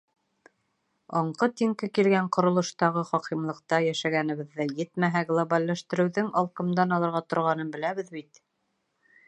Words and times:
Аңҡы-тиңке 1.19 1.89
килгән 1.97 2.29
ҡоролоштағы 2.37 3.03
хакимлыҡта 3.09 3.79
йәшәгәнебеҙҙе, 3.89 4.67
етмәһә, 4.83 5.23
глобалләштереүҙең 5.29 6.33
алҡымдан 6.43 6.97
алырға 6.99 7.23
торғанын 7.35 7.71
беләбеҙ 7.77 8.11
бит. 8.17 8.43